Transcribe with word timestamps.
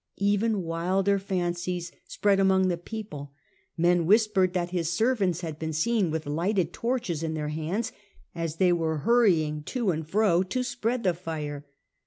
Even 0.17 0.63
wilder 0.63 1.19
fancies 1.19 1.91
spread 2.07 2.39
among 2.39 2.69
the 2.69 2.75
people: 2.79 3.33
men 3.77 4.07
whispered 4.07 4.53
that 4.53 4.71
his 4.71 4.91
servants 4.91 5.41
had 5.41 5.59
been 5.59 5.69
^nd 5.69 5.75
seen 5.75 6.09
with 6.09 6.25
lighted 6.25 6.73
torches 6.73 7.21
in 7.21 7.35
their 7.35 7.49
hands 7.49 7.91
as 8.33 8.53
suspicions, 8.53 8.55
they 8.57 8.73
were 8.73 8.97
hurrying 8.97 9.61
to 9.61 9.91
and 9.91 10.09
fro 10.09 10.41
to 10.41 10.63
spread 10.63 11.03
the 11.03 11.13
fire. 11.13 11.67